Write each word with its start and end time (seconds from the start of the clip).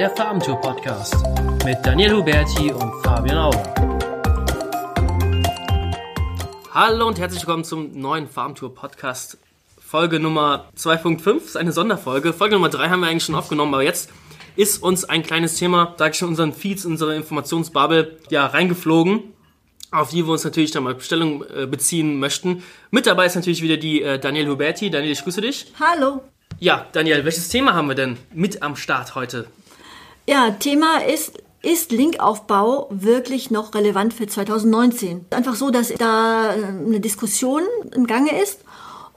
der 0.00 0.08
Farbentour 0.08 0.58
Podcast 0.62 1.14
mit 1.62 1.76
Daniel 1.84 2.14
Huberti 2.14 2.72
und 2.72 3.04
Fabian 3.04 3.36
Auer. 3.36 3.74
Hallo 6.72 7.06
und 7.06 7.18
herzlich 7.18 7.42
willkommen 7.42 7.64
zum 7.64 8.00
neuen 8.00 8.26
Farbentour 8.26 8.74
Podcast. 8.74 9.36
Folge 9.78 10.18
Nummer 10.18 10.70
2.5 10.74 11.36
ist 11.44 11.56
eine 11.58 11.72
Sonderfolge. 11.72 12.32
Folge 12.32 12.54
Nummer 12.54 12.70
3 12.70 12.88
haben 12.88 13.00
wir 13.00 13.08
eigentlich 13.08 13.24
schon 13.24 13.34
aufgenommen, 13.34 13.74
aber 13.74 13.82
jetzt 13.82 14.08
ist 14.56 14.82
uns 14.82 15.04
ein 15.04 15.22
kleines 15.22 15.56
Thema, 15.56 15.94
sag 15.98 16.12
ich 16.12 16.18
schon, 16.18 16.30
unseren 16.30 16.54
Feeds, 16.54 16.86
unsere 16.86 17.14
Informationsbubble, 17.14 18.20
ja, 18.30 18.46
reingeflogen 18.46 19.34
auf 19.92 20.10
die 20.10 20.24
wir 20.24 20.32
uns 20.32 20.44
natürlich 20.44 20.70
dann 20.70 20.84
mal 20.84 20.94
Bestellung 20.94 21.44
äh, 21.44 21.66
beziehen 21.66 22.20
möchten. 22.20 22.62
Mit 22.92 23.06
dabei 23.06 23.26
ist 23.26 23.34
natürlich 23.34 23.60
wieder 23.60 23.76
die 23.76 24.00
äh, 24.00 24.18
Daniel 24.18 24.48
Huberti. 24.48 24.88
Daniel, 24.88 25.12
ich 25.12 25.24
grüße 25.24 25.40
dich. 25.40 25.66
Hallo. 25.78 26.22
Ja, 26.58 26.86
Daniel, 26.92 27.24
welches 27.24 27.48
Thema 27.48 27.74
haben 27.74 27.88
wir 27.88 27.96
denn 27.96 28.16
mit 28.32 28.62
am 28.62 28.76
Start 28.76 29.14
heute? 29.14 29.46
Ja, 30.30 30.52
Thema 30.52 30.98
ist, 30.98 31.42
ist 31.60 31.90
Linkaufbau 31.90 32.86
wirklich 32.90 33.50
noch 33.50 33.74
relevant 33.74 34.14
für 34.14 34.28
2019? 34.28 35.26
Einfach 35.30 35.56
so, 35.56 35.70
dass 35.70 35.92
da 35.94 36.54
äh, 36.54 36.66
eine 36.66 37.00
Diskussion 37.00 37.62
im 37.92 38.06
Gange 38.06 38.40
ist. 38.40 38.60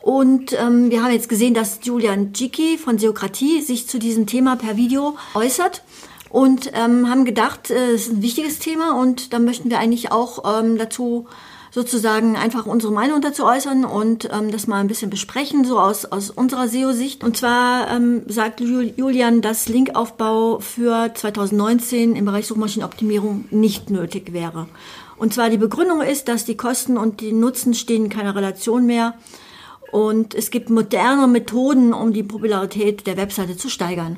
Und 0.02 0.54
ähm, 0.54 0.90
wir 0.90 1.04
haben 1.04 1.12
jetzt 1.12 1.30
gesehen, 1.30 1.54
dass 1.54 1.82
Julian 1.84 2.34
Dzicki 2.34 2.80
von 2.80 2.98
Seokratie 2.98 3.62
sich 3.62 3.88
zu 3.88 4.00
diesem 4.00 4.26
Thema 4.26 4.56
per 4.56 4.76
Video 4.76 5.16
äußert 5.36 5.84
und 6.32 6.72
ähm, 6.74 7.08
haben 7.08 7.26
gedacht, 7.26 7.70
äh, 7.70 7.92
es 7.92 8.08
ist 8.08 8.14
ein 8.14 8.24
wichtiges 8.24 8.58
Thema 8.58 9.00
und 9.00 9.34
da 9.34 9.38
möchten 9.38 9.70
wir 9.70 9.78
eigentlich 9.78 10.12
auch 10.12 10.62
ähm, 10.62 10.80
dazu 10.80 11.28
sozusagen 11.74 12.36
einfach 12.36 12.68
unsere 12.68 12.94
Meinung 12.94 13.20
dazu 13.22 13.46
äußern 13.46 13.84
und 13.84 14.30
ähm, 14.32 14.52
das 14.52 14.68
mal 14.68 14.80
ein 14.80 14.88
bisschen 14.88 15.10
besprechen, 15.10 15.66
so 15.66 15.80
aus, 15.80 16.06
aus 16.06 16.30
unserer 16.30 16.68
SEO-Sicht. 16.68 17.24
Und 17.24 17.36
zwar 17.36 17.90
ähm, 17.90 18.22
sagt 18.28 18.62
Julian, 18.62 19.42
dass 19.42 19.68
Linkaufbau 19.70 20.60
für 20.60 21.12
2019 21.16 22.16
im 22.16 22.26
Bereich 22.26 22.46
Suchmaschinenoptimierung 22.46 23.46
nicht 23.50 23.90
nötig 23.90 24.34
wäre. 24.34 24.68
Und 25.18 25.34
zwar 25.34 25.50
die 25.50 25.58
Begründung 25.58 26.02
ist, 26.02 26.28
dass 26.28 26.46
die 26.46 26.58
Kosten 26.58 26.96
und 26.96 27.22
die 27.22 27.32
Nutzen 27.32 27.74
stehen 27.74 28.06
in 28.06 28.10
keiner 28.12 28.36
Relation 28.36 28.86
mehr. 28.86 29.16
Und 29.92 30.36
es 30.36 30.52
gibt 30.52 30.70
moderne 30.70 31.26
Methoden, 31.26 31.92
um 31.92 32.14
die 32.14 32.24
Popularität 32.24 33.08
der 33.08 33.18
Webseite 33.18 33.58
zu 33.58 33.70
steigern. 33.70 34.18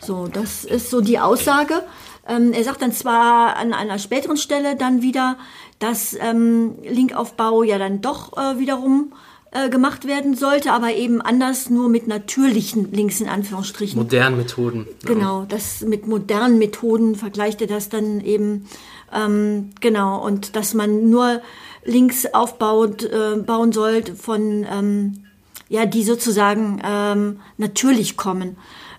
So, 0.00 0.26
das 0.26 0.64
ist 0.64 0.90
so 0.90 1.00
die 1.00 1.20
Aussage. 1.20 1.82
Ähm, 2.26 2.52
er 2.52 2.64
sagt 2.64 2.82
dann 2.82 2.92
zwar 2.92 3.56
an 3.56 3.72
einer 3.72 3.98
späteren 3.98 4.36
Stelle 4.36 4.76
dann 4.76 5.02
wieder, 5.02 5.36
dass 5.78 6.16
ähm, 6.18 6.76
Linkaufbau 6.82 7.62
ja 7.62 7.78
dann 7.78 8.00
doch 8.00 8.36
äh, 8.36 8.58
wiederum 8.58 9.12
äh, 9.50 9.68
gemacht 9.68 10.06
werden 10.06 10.34
sollte, 10.34 10.72
aber 10.72 10.94
eben 10.94 11.20
anders, 11.20 11.70
nur 11.70 11.88
mit 11.88 12.08
natürlichen 12.08 12.90
Links 12.92 13.20
in 13.20 13.28
Anführungsstrichen. 13.28 13.98
Modernen 13.98 14.36
Methoden. 14.36 14.86
Genau, 15.04 15.44
das 15.48 15.82
mit 15.82 16.06
modernen 16.06 16.58
Methoden 16.58 17.14
vergleicht 17.14 17.60
er 17.60 17.66
das 17.66 17.88
dann 17.88 18.20
eben. 18.20 18.66
Ähm, 19.12 19.70
genau, 19.80 20.24
und 20.24 20.56
dass 20.56 20.74
man 20.74 21.08
nur 21.10 21.40
Links 21.84 22.26
aufbaut, 22.26 23.04
äh, 23.04 23.36
bauen 23.36 23.72
sollte 23.72 24.16
von, 24.16 24.66
ähm, 24.68 25.24
ja, 25.68 25.86
die 25.86 26.02
sozusagen 26.02 26.80
ähm, 26.84 27.40
natürlich 27.58 28.16
kommen 28.16 28.56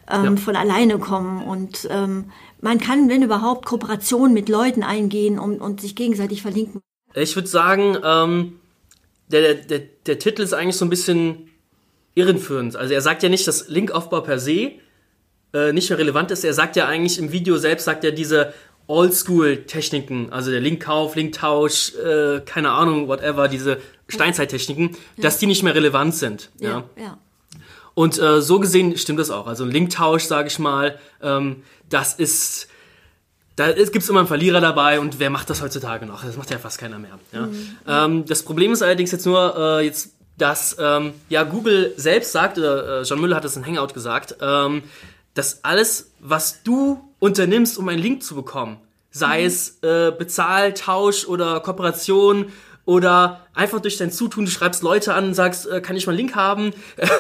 ähm, 0.10 0.24
ja. 0.24 0.36
von 0.38 0.56
alleine 0.56 1.00
kommen. 1.00 1.44
Und 1.44 1.88
ähm, 1.90 2.32
man 2.62 2.80
kann, 2.80 3.10
wenn 3.10 3.24
überhaupt, 3.24 3.66
Kooperationen 3.66 4.34
mit 4.34 4.50
Leuten 4.50 4.84
eingehen 4.84 5.40
und, 5.40 5.60
und 5.62 5.82
sich 5.82 5.96
gegenseitig 5.96 6.42
verlinken. 6.42 6.82
Ich 7.14 7.36
würde 7.36 7.48
sagen, 7.48 7.98
ähm, 8.04 8.60
der, 9.28 9.56
der, 9.56 9.80
der 9.80 10.20
Titel 10.20 10.42
ist 10.42 10.54
eigentlich 10.54 10.78
so 10.78 10.86
ein 10.86 10.90
bisschen 10.90 11.50
irrenführend. 12.14 12.76
Also 12.76 12.94
er 12.94 13.02
sagt 13.02 13.24
ja 13.24 13.30
nicht, 13.30 13.48
dass 13.48 13.70
Linkaufbau 13.70 14.22
per 14.22 14.40
se 14.40 14.72
äh, 15.54 15.74
nicht 15.74 15.90
mehr 15.90 16.00
relevant 16.00 16.32
ist. 16.32 16.44
Er 16.44 16.54
sagt 16.54 16.76
ja 16.76 16.88
eigentlich 16.88 17.20
im 17.20 17.32
Video 17.32 17.58
selbst, 17.58 17.86
sagt 17.86 18.04
er 18.04 18.12
diese 18.12 18.54
Oldschool-Techniken, 18.88 20.32
also 20.32 20.52
der 20.52 20.60
Linkkauf, 20.60 21.16
Linktausch, 21.16 21.96
äh, 21.96 22.42
keine 22.46 22.72
Ahnung, 22.72 23.08
whatever, 23.08 23.48
diese 23.48 23.80
Steinzeittechniken, 24.08 24.92
ja. 24.92 25.24
dass 25.24 25.40
die 25.40 25.48
nicht 25.48 25.64
mehr 25.64 25.74
relevant 25.74 26.16
sind. 26.16 26.52
Ja, 26.60 26.70
ja. 26.70 27.04
ja. 27.04 27.18
Und 27.96 28.20
äh, 28.20 28.42
so 28.42 28.60
gesehen 28.60 28.98
stimmt 28.98 29.20
das 29.20 29.32
auch. 29.32 29.48
Also 29.48 29.64
ein 29.64 29.72
Linktausch, 29.72 30.26
sage 30.26 30.50
ich 30.50 30.60
mal, 30.60 31.00
ähm, 31.24 31.64
das 31.90 32.14
ist, 32.14 32.68
da 33.56 33.72
gibt 33.72 33.96
es 33.96 34.10
immer 34.10 34.20
einen 34.20 34.28
Verlierer 34.28 34.60
dabei 34.60 35.00
und 35.00 35.18
wer 35.20 35.30
macht 35.30 35.50
das 35.50 35.62
heutzutage 35.62 36.06
noch? 36.06 36.24
Das 36.24 36.36
macht 36.36 36.52
ja 36.52 36.60
fast 36.60 36.78
keiner 36.78 37.00
mehr. 37.00 37.18
Ja? 37.32 37.46
Mhm. 37.48 37.78
Ähm, 37.88 38.26
das 38.26 38.44
Problem 38.44 38.74
ist 38.74 38.84
allerdings 38.84 39.12
jetzt 39.12 39.26
nur, 39.26 39.56
äh, 39.58 39.86
jetzt, 39.86 40.14
dass 40.38 40.76
ähm, 40.78 41.14
ja 41.30 41.44
Google 41.44 41.94
selbst 41.96 42.34
sagt, 42.34 42.58
oder 42.58 43.00
äh, 43.00 43.04
John 43.04 43.22
Müller 43.22 43.38
hat 43.38 43.46
das 43.46 43.56
in 43.56 43.66
Hangout 43.66 43.94
gesagt, 43.94 44.36
ähm, 44.42 44.84
dass 45.34 45.64
alles, 45.64 46.12
was 46.20 46.64
du 46.64 47.02
unternimmst, 47.20 47.78
um 47.78 47.88
einen 47.88 48.02
Link 48.02 48.24
zu 48.24 48.36
bekommen, 48.36 48.78
sei 49.10 49.42
mhm. 49.42 49.48
es 49.48 49.78
äh, 49.84 50.12
Bezahltausch 50.12 51.26
oder 51.26 51.62
Kooperation 51.62 52.52
oder 52.86 53.48
einfach 53.54 53.80
durch 53.80 53.98
dein 53.98 54.12
Zutun, 54.12 54.46
du 54.46 54.52
schreibst 54.52 54.84
Leute 54.84 55.14
an 55.14 55.26
und 55.26 55.34
sagst, 55.34 55.68
äh, 55.68 55.82
kann 55.82 55.96
ich 55.96 56.06
mal 56.06 56.14
einen 56.14 56.20
Link 56.20 56.36
haben? 56.36 56.72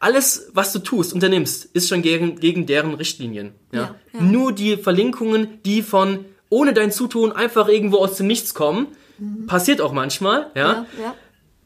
Alles, 0.00 0.50
was 0.52 0.72
du 0.72 0.80
tust, 0.80 1.12
unternimmst, 1.12 1.64
ist 1.66 1.88
schon 1.88 2.02
gegen, 2.02 2.38
gegen 2.40 2.66
deren 2.66 2.94
Richtlinien. 2.94 3.52
Ja? 3.70 3.80
Ja, 3.80 3.94
ja. 4.12 4.20
Nur 4.20 4.52
die 4.52 4.76
Verlinkungen, 4.76 5.62
die 5.64 5.82
von 5.82 6.24
ohne 6.48 6.74
dein 6.74 6.90
Zutun 6.90 7.32
einfach 7.32 7.68
irgendwo 7.68 7.98
aus 7.98 8.16
dem 8.16 8.26
Nichts 8.26 8.52
kommen, 8.52 8.88
mhm. 9.18 9.46
passiert 9.46 9.80
auch 9.80 9.92
manchmal, 9.92 10.50
ja. 10.54 10.86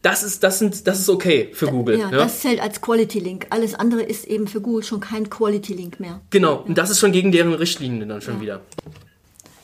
Das 0.02 0.22
ist, 0.22 0.44
das, 0.44 0.60
sind, 0.60 0.86
das 0.86 1.00
ist 1.00 1.08
okay 1.08 1.50
für 1.52 1.66
Google. 1.66 1.98
Ja, 1.98 2.10
das 2.10 2.38
zählt 2.40 2.60
als 2.60 2.80
Quality 2.80 3.18
Link. 3.18 3.46
Alles 3.50 3.74
andere 3.74 4.02
ist 4.02 4.24
eben 4.24 4.46
für 4.46 4.60
Google 4.60 4.84
schon 4.84 5.00
kein 5.00 5.28
Quality 5.28 5.72
Link 5.72 5.98
mehr. 5.98 6.20
Genau, 6.30 6.62
und 6.64 6.78
das 6.78 6.90
ist 6.90 7.00
schon 7.00 7.10
gegen 7.10 7.32
deren 7.32 7.52
Richtlinien 7.54 8.08
dann 8.08 8.20
schon 8.20 8.40
wieder. 8.40 8.60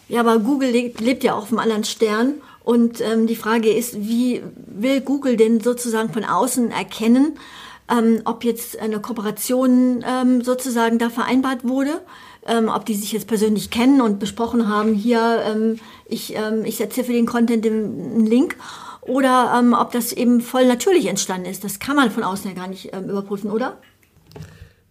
Ja, 0.08 0.20
aber 0.20 0.40
Google 0.40 0.70
lebt, 0.70 1.00
lebt 1.00 1.22
ja 1.22 1.34
auf 1.34 1.50
einem 1.50 1.60
anderen 1.60 1.84
Stern 1.84 2.34
und 2.64 3.00
ähm, 3.00 3.26
die 3.26 3.36
Frage 3.36 3.72
ist, 3.72 3.96
wie 4.00 4.42
will 4.66 5.00
Google 5.00 5.36
denn 5.36 5.60
sozusagen 5.60 6.12
von 6.12 6.24
außen 6.24 6.70
erkennen, 6.70 7.38
ähm, 7.90 8.22
ob 8.24 8.44
jetzt 8.44 8.78
eine 8.78 9.00
Kooperation 9.00 10.04
ähm, 10.06 10.42
sozusagen 10.42 10.98
da 10.98 11.10
vereinbart 11.10 11.66
wurde, 11.66 12.00
ähm, 12.46 12.68
ob 12.68 12.84
die 12.86 12.94
sich 12.94 13.12
jetzt 13.12 13.26
persönlich 13.26 13.70
kennen 13.70 14.00
und 14.00 14.18
besprochen 14.18 14.68
haben, 14.68 14.94
hier, 14.94 15.42
ähm, 15.46 15.78
ich, 16.06 16.34
ähm, 16.36 16.64
ich 16.64 16.76
setze 16.76 17.04
für 17.04 17.12
den 17.12 17.26
Content 17.26 17.66
einen 17.66 18.26
Link 18.26 18.56
oder 19.02 19.54
ähm, 19.58 19.74
ob 19.78 19.90
das 19.90 20.12
eben 20.12 20.40
voll 20.40 20.66
natürlich 20.66 21.06
entstanden 21.06 21.46
ist. 21.46 21.64
Das 21.64 21.80
kann 21.80 21.96
man 21.96 22.10
von 22.10 22.22
außen 22.22 22.48
ja 22.48 22.56
gar 22.56 22.68
nicht 22.68 22.90
ähm, 22.92 23.10
überprüfen, 23.10 23.50
oder? 23.50 23.78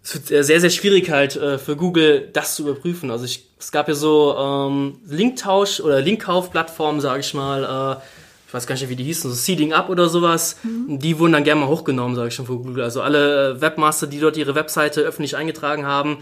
Es 0.04 0.16
wird 0.16 0.46
sehr, 0.46 0.60
sehr 0.60 0.70
schwierig 0.70 1.12
halt 1.12 1.36
äh, 1.36 1.58
für 1.58 1.76
Google, 1.76 2.30
das 2.34 2.56
zu 2.56 2.64
überprüfen. 2.64 3.12
Also 3.12 3.26
ich, 3.26 3.46
es 3.60 3.72
gab 3.72 3.88
ja 3.88 3.94
so 3.94 4.36
ähm, 4.38 5.00
Linktausch- 5.08 5.82
oder 5.82 6.02
Linkkauf-Plattformen, 6.02 7.02
sage 7.02 7.20
ich 7.20 7.34
mal, 7.34 8.00
äh, 8.00 8.04
ich 8.48 8.54
weiß 8.54 8.68
gar 8.68 8.76
nicht, 8.76 8.90
wie 8.90 8.96
die 8.98 9.06
hießen, 9.06 9.30
so 9.30 9.36
Seeding 9.36 9.72
Up 9.72 9.90
oder 9.90 10.10
sowas. 10.10 10.58
Mhm. 10.64 11.00
Die 11.00 11.20
wurden 11.20 11.34
dann 11.34 11.44
gerne 11.44 11.62
mal 11.62 11.68
hochgenommen, 11.68 12.16
sage 12.16 12.30
ich 12.30 12.36
schon, 12.36 12.48
von 12.48 12.64
Google. 12.64 12.84
Also 12.84 13.02
alle 13.02 13.52
äh, 13.52 13.62
Webmaster, 13.62 14.08
die 14.08 14.20
dort 14.20 14.36
ihre 14.38 14.56
Webseite 14.56 15.02
öffentlich 15.02 15.38
eingetragen 15.38 15.86
haben, 15.86 16.18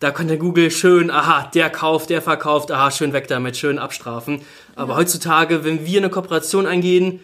da 0.00 0.10
konnte 0.10 0.36
Google 0.36 0.70
schön, 0.70 1.10
aha, 1.10 1.50
der 1.54 1.70
kauft, 1.70 2.10
der 2.10 2.20
verkauft, 2.20 2.70
aha, 2.70 2.90
schön 2.90 3.12
weg 3.12 3.28
damit, 3.28 3.56
schön 3.56 3.78
abstrafen. 3.78 4.42
Aber 4.74 4.94
ja. 4.94 4.98
heutzutage, 4.98 5.64
wenn 5.64 5.86
wir 5.86 6.00
eine 6.00 6.10
Kooperation 6.10 6.66
eingehen, 6.66 7.20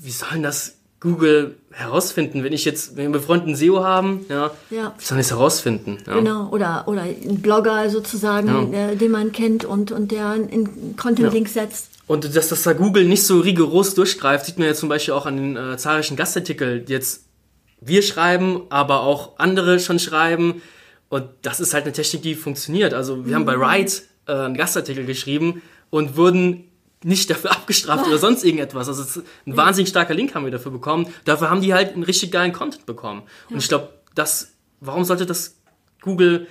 wie 0.00 0.10
sollen 0.10 0.42
das 0.42 0.78
Google 1.06 1.56
herausfinden, 1.70 2.42
wenn 2.42 2.52
ich 2.52 2.64
jetzt, 2.64 2.96
wenn 2.96 3.12
wir 3.12 3.20
Freunden 3.20 3.54
SEO 3.54 3.82
haben, 3.82 4.26
ja, 4.28 4.50
ja. 4.70 4.94
wie 4.98 5.04
soll 5.04 5.18
ich 5.18 5.26
es 5.26 5.30
herausfinden? 5.30 5.98
Ja. 6.06 6.14
Genau, 6.14 6.48
oder, 6.50 6.84
oder 6.86 7.02
ein 7.02 7.40
Blogger 7.40 7.88
sozusagen, 7.90 8.72
ja. 8.72 8.90
äh, 8.90 8.96
den 8.96 9.10
man 9.10 9.32
kennt 9.32 9.64
und, 9.64 9.92
und 9.92 10.10
der 10.10 10.34
in 10.34 10.96
Content-Links 10.96 11.54
setzt. 11.54 11.90
Und 12.06 12.36
dass 12.36 12.48
das 12.48 12.62
da 12.62 12.72
Google 12.72 13.04
nicht 13.04 13.24
so 13.24 13.40
rigoros 13.40 13.94
durchgreift, 13.94 14.46
sieht 14.46 14.58
man 14.58 14.68
ja 14.68 14.74
zum 14.74 14.88
Beispiel 14.88 15.14
auch 15.14 15.26
an 15.26 15.36
den 15.36 15.56
äh, 15.56 15.76
zahlreichen 15.76 16.16
Gastartikeln, 16.16 16.84
die 16.84 16.92
jetzt 16.92 17.24
wir 17.80 18.02
schreiben, 18.02 18.62
aber 18.70 19.02
auch 19.02 19.38
andere 19.38 19.80
schon 19.80 19.98
schreiben. 19.98 20.62
Und 21.08 21.24
das 21.42 21.60
ist 21.60 21.74
halt 21.74 21.84
eine 21.84 21.92
Technik, 21.92 22.22
die 22.22 22.34
funktioniert. 22.34 22.94
Also 22.94 23.24
wir 23.24 23.30
mhm. 23.30 23.34
haben 23.34 23.44
bei 23.44 23.58
Write 23.58 24.02
äh, 24.26 24.32
einen 24.32 24.56
Gastartikel 24.56 25.04
geschrieben 25.04 25.62
und 25.90 26.16
wurden 26.16 26.65
nicht 27.04 27.30
dafür 27.30 27.52
abgestraft 27.52 28.06
oder 28.06 28.18
sonst 28.26 28.44
irgendetwas. 28.44 28.88
Also 28.88 29.02
es 29.02 29.16
ist 29.16 29.24
ein 29.46 29.52
ja. 29.52 29.56
wahnsinnig 29.56 29.88
starker 29.88 30.14
Link 30.14 30.34
haben 30.34 30.44
wir 30.44 30.52
dafür 30.52 30.72
bekommen. 30.72 31.08
Dafür 31.24 31.50
haben 31.50 31.60
die 31.60 31.74
halt 31.74 31.94
einen 31.94 32.02
richtig 32.02 32.32
geilen 32.32 32.52
Content 32.52 32.86
bekommen. 32.86 33.22
Ja. 33.48 33.54
Und 33.54 33.62
ich 33.62 33.68
glaube, 33.68 33.90
das, 34.14 34.52
warum 34.80 35.04
sollte 35.04 35.26
das 35.26 35.56
Google, 36.00 36.46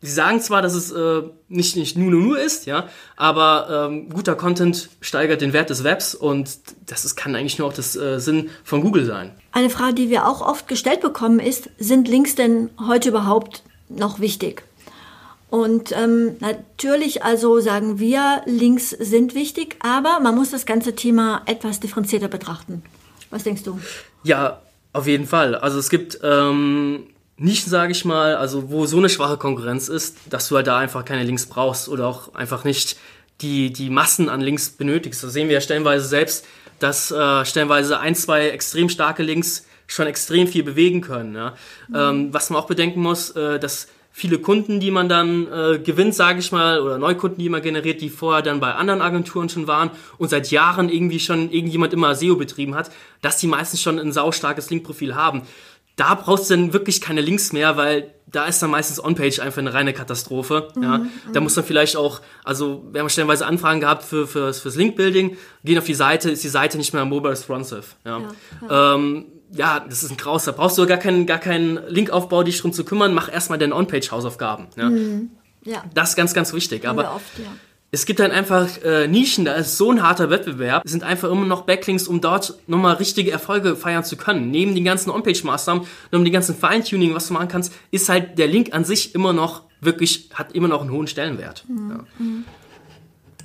sie 0.00 0.10
sagen 0.10 0.40
zwar, 0.40 0.62
dass 0.62 0.74
es 0.74 0.92
äh, 0.92 1.22
nicht, 1.48 1.76
nicht 1.76 1.96
nur 1.96 2.10
nur 2.10 2.20
nur 2.20 2.40
ist, 2.40 2.66
ja, 2.66 2.88
aber 3.16 3.88
ähm, 3.90 4.10
guter 4.10 4.34
Content 4.36 4.90
steigert 5.00 5.40
den 5.40 5.52
Wert 5.52 5.70
des 5.70 5.82
Webs 5.84 6.14
und 6.14 6.50
das 6.86 7.04
ist, 7.04 7.16
kann 7.16 7.34
eigentlich 7.34 7.58
nur 7.58 7.68
auch 7.68 7.72
das 7.72 7.96
äh, 7.96 8.20
Sinn 8.20 8.50
von 8.64 8.80
Google 8.80 9.04
sein. 9.04 9.32
Eine 9.52 9.70
Frage, 9.70 9.94
die 9.94 10.10
wir 10.10 10.26
auch 10.26 10.40
oft 10.40 10.68
gestellt 10.68 11.00
bekommen, 11.00 11.40
ist, 11.40 11.70
sind 11.78 12.06
Links 12.06 12.34
denn 12.34 12.70
heute 12.86 13.08
überhaupt 13.08 13.62
noch 13.88 14.20
wichtig? 14.20 14.62
Und 15.50 15.92
ähm, 15.92 16.36
natürlich, 16.40 17.24
also 17.24 17.60
sagen 17.60 17.98
wir, 17.98 18.42
Links 18.44 18.90
sind 18.90 19.34
wichtig, 19.34 19.76
aber 19.80 20.20
man 20.20 20.34
muss 20.34 20.50
das 20.50 20.66
ganze 20.66 20.94
Thema 20.94 21.42
etwas 21.46 21.80
differenzierter 21.80 22.28
betrachten. 22.28 22.82
Was 23.30 23.44
denkst 23.44 23.62
du? 23.62 23.78
Ja, 24.24 24.60
auf 24.92 25.06
jeden 25.06 25.26
Fall. 25.26 25.54
Also 25.54 25.78
es 25.78 25.88
gibt 25.88 26.18
ähm, 26.22 27.04
Nischen, 27.38 27.70
sage 27.70 27.92
ich 27.92 28.04
mal, 28.04 28.36
also 28.36 28.70
wo 28.70 28.84
so 28.86 28.98
eine 28.98 29.08
schwache 29.08 29.36
Konkurrenz 29.38 29.88
ist, 29.88 30.16
dass 30.28 30.48
du 30.48 30.56
halt 30.56 30.66
da 30.66 30.78
einfach 30.78 31.04
keine 31.04 31.24
Links 31.24 31.46
brauchst 31.46 31.88
oder 31.88 32.06
auch 32.06 32.34
einfach 32.34 32.64
nicht 32.64 32.98
die, 33.40 33.72
die 33.72 33.90
Massen 33.90 34.28
an 34.28 34.40
Links 34.40 34.70
benötigst. 34.70 35.22
Das 35.22 35.32
sehen 35.32 35.48
wir 35.48 35.54
ja 35.54 35.60
stellenweise 35.60 36.06
selbst, 36.06 36.44
dass 36.78 37.10
äh, 37.10 37.44
stellenweise 37.44 38.00
ein, 38.00 38.14
zwei 38.14 38.50
extrem 38.50 38.88
starke 38.88 39.22
Links 39.22 39.66
schon 39.86 40.06
extrem 40.06 40.46
viel 40.48 40.62
bewegen 40.62 41.00
können. 41.00 41.34
Ja? 41.34 41.54
Mhm. 41.88 41.94
Ähm, 41.94 42.34
was 42.34 42.50
man 42.50 42.60
auch 42.60 42.66
bedenken 42.66 43.00
muss, 43.00 43.30
äh, 43.30 43.58
dass 43.58 43.88
viele 44.10 44.38
Kunden, 44.38 44.80
die 44.80 44.90
man 44.90 45.08
dann 45.08 45.46
äh, 45.46 45.78
gewinnt, 45.78 46.14
sage 46.14 46.40
ich 46.40 46.50
mal, 46.50 46.80
oder 46.80 46.98
Neukunden, 46.98 47.38
die 47.38 47.48
man 47.48 47.62
generiert, 47.62 48.00
die 48.00 48.10
vorher 48.10 48.42
dann 48.42 48.60
bei 48.60 48.74
anderen 48.74 49.00
Agenturen 49.00 49.48
schon 49.48 49.66
waren 49.66 49.90
und 50.18 50.28
seit 50.28 50.50
Jahren 50.50 50.88
irgendwie 50.88 51.20
schon 51.20 51.50
irgendjemand 51.50 51.92
immer 51.92 52.14
SEO 52.14 52.36
betrieben 52.36 52.74
hat, 52.74 52.90
dass 53.22 53.38
die 53.38 53.46
meistens 53.46 53.80
schon 53.80 53.98
ein 53.98 54.12
saustarkes 54.12 54.70
Linkprofil 54.70 55.14
haben. 55.14 55.42
Da 55.96 56.14
brauchst 56.14 56.50
du 56.50 56.54
dann 56.54 56.72
wirklich 56.72 57.00
keine 57.00 57.20
Links 57.20 57.52
mehr, 57.52 57.76
weil 57.76 58.14
da 58.30 58.44
ist 58.44 58.62
dann 58.62 58.70
meistens 58.70 59.02
On-Page 59.02 59.40
einfach 59.40 59.58
eine 59.58 59.72
reine 59.72 59.92
Katastrophe. 59.92 60.68
Mhm, 60.74 60.82
ja. 60.82 61.06
Da 61.32 61.40
muss 61.40 61.56
man 61.56 61.64
vielleicht 61.64 61.96
auch, 61.96 62.20
also 62.44 62.84
wir 62.92 63.00
haben 63.00 63.08
stellenweise 63.08 63.46
Anfragen 63.46 63.80
gehabt 63.80 64.04
für, 64.04 64.26
für, 64.26 64.52
fürs 64.52 64.76
Link-Building, 64.76 65.36
gehen 65.64 65.78
auf 65.78 65.84
die 65.84 65.94
Seite, 65.94 66.30
ist 66.30 66.44
die 66.44 66.48
Seite 66.48 66.76
nicht 66.78 66.92
mehr 66.92 67.04
mobile 67.04 67.32
responsive. 67.32 67.84
Ja. 68.04 68.18
ja, 68.18 68.28
ja. 68.68 68.94
Ähm, 68.94 69.24
ja, 69.52 69.80
das 69.80 70.02
ist 70.02 70.10
ein 70.10 70.16
Graus, 70.16 70.44
da 70.44 70.52
brauchst 70.52 70.78
du 70.78 70.86
gar 70.86 70.98
keinen, 70.98 71.26
gar 71.26 71.38
keinen 71.38 71.78
Linkaufbau, 71.88 72.42
dich 72.42 72.60
drum 72.60 72.72
zu 72.72 72.84
kümmern, 72.84 73.14
mach 73.14 73.32
erstmal 73.32 73.58
deine 73.58 73.74
On-Page-Hausaufgaben. 73.74 74.66
Ja? 74.76 74.90
Mhm. 74.90 75.30
ja. 75.64 75.82
Das 75.94 76.10
ist 76.10 76.16
ganz, 76.16 76.34
ganz 76.34 76.52
wichtig. 76.52 76.86
Aber 76.86 77.14
oft, 77.14 77.38
ja. 77.38 77.44
es 77.90 78.04
gibt 78.04 78.20
dann 78.20 78.30
einfach 78.30 78.68
äh, 78.82 79.08
Nischen, 79.08 79.44
da 79.44 79.54
ist 79.54 79.78
so 79.78 79.90
ein 79.90 80.02
harter 80.02 80.30
Wettbewerb, 80.30 80.82
es 80.84 80.92
sind 80.92 81.02
einfach 81.02 81.30
immer 81.30 81.46
noch 81.46 81.62
Backlinks, 81.62 82.08
um 82.08 82.20
dort 82.20 82.58
nochmal 82.66 82.96
richtige 82.96 83.30
Erfolge 83.30 83.76
feiern 83.76 84.04
zu 84.04 84.16
können. 84.16 84.50
Neben 84.50 84.74
den 84.74 84.84
ganzen 84.84 85.10
On-Page-Maßnahmen, 85.10 85.86
neben 86.12 86.24
den 86.24 86.32
ganzen 86.32 86.54
Feintuning, 86.54 87.14
was 87.14 87.28
du 87.28 87.34
machen 87.34 87.48
kannst, 87.48 87.72
ist 87.90 88.08
halt 88.08 88.38
der 88.38 88.48
Link 88.48 88.74
an 88.74 88.84
sich 88.84 89.14
immer 89.14 89.32
noch 89.32 89.62
wirklich, 89.80 90.30
hat 90.34 90.52
immer 90.52 90.68
noch 90.68 90.82
einen 90.82 90.90
hohen 90.90 91.06
Stellenwert. 91.06 91.64
Mhm. 91.68 91.90
Ja. 91.90 92.04
Mhm. 92.18 92.44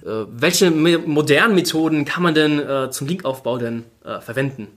Äh, 0.06 0.26
welche 0.30 0.70
modernen 0.72 1.56
Methoden 1.56 2.04
kann 2.04 2.24
man 2.24 2.34
denn 2.34 2.60
äh, 2.60 2.90
zum 2.92 3.08
Linkaufbau 3.08 3.58
denn 3.58 3.84
äh, 4.04 4.20
verwenden? 4.20 4.68